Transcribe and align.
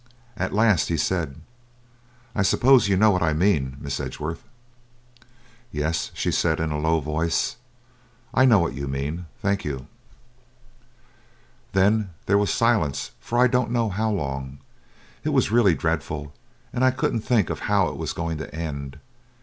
At 0.35 0.51
last 0.51 0.87
he 0.89 0.97
said: 0.97 1.41
"'I 2.33 2.41
suppose 2.41 2.87
you 2.87 2.97
know 2.97 3.11
what 3.11 3.21
I 3.21 3.33
mean, 3.33 3.77
Miss 3.79 3.99
Edgeworth?' 3.99 4.41
"'Yes,' 5.71 6.09
she 6.15 6.31
said, 6.31 6.59
in 6.59 6.71
a 6.71 6.79
low 6.79 6.99
voice. 7.01 7.57
'I 8.33 8.45
know 8.45 8.57
what 8.57 8.73
you 8.73 8.87
mean, 8.87 9.27
thank 9.43 9.63
you.' 9.63 9.85
"Then 11.73 12.09
there 12.25 12.39
was 12.39 12.49
silence 12.51 13.11
for 13.19 13.37
I 13.37 13.45
don't 13.45 13.69
know 13.69 13.89
how 13.89 14.09
long; 14.09 14.57
it 15.23 15.29
was 15.29 15.51
really 15.51 15.75
dreadful, 15.75 16.33
and 16.73 16.83
I 16.83 16.89
couldn't 16.89 17.21
think 17.21 17.55
how 17.55 17.87
it 17.89 17.95
was 17.95 18.11
going 18.13 18.39
to 18.39 18.51
end. 18.51 18.97